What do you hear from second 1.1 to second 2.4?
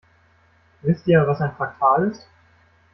was ein Fraktal ist?